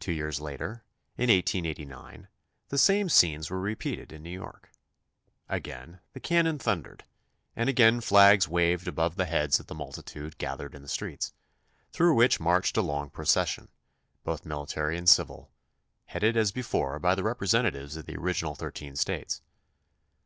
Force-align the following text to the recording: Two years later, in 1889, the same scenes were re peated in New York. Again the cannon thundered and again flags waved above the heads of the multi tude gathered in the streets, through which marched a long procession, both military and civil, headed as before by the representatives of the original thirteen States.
Two 0.00 0.12
years 0.12 0.38
later, 0.38 0.84
in 1.16 1.30
1889, 1.30 2.28
the 2.68 2.76
same 2.76 3.08
scenes 3.08 3.48
were 3.48 3.58
re 3.58 3.74
peated 3.74 4.12
in 4.12 4.22
New 4.22 4.28
York. 4.28 4.70
Again 5.48 6.00
the 6.12 6.20
cannon 6.20 6.58
thundered 6.58 7.04
and 7.56 7.70
again 7.70 8.02
flags 8.02 8.46
waved 8.46 8.86
above 8.86 9.16
the 9.16 9.24
heads 9.24 9.58
of 9.58 9.66
the 9.66 9.74
multi 9.74 10.02
tude 10.02 10.36
gathered 10.36 10.74
in 10.74 10.82
the 10.82 10.88
streets, 10.88 11.32
through 11.90 12.14
which 12.16 12.38
marched 12.38 12.76
a 12.76 12.82
long 12.82 13.08
procession, 13.08 13.68
both 14.24 14.44
military 14.44 14.98
and 14.98 15.08
civil, 15.08 15.50
headed 16.04 16.36
as 16.36 16.52
before 16.52 16.98
by 16.98 17.14
the 17.14 17.22
representatives 17.22 17.96
of 17.96 18.04
the 18.04 18.16
original 18.18 18.54
thirteen 18.54 18.94
States. 18.94 19.40